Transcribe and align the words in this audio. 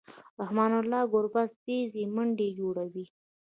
رحمن 0.41 0.71
الله 0.81 1.01
ګربز 1.13 1.49
تېزې 1.63 2.03
منډې 2.15 2.49
جوړوي. 2.59 3.05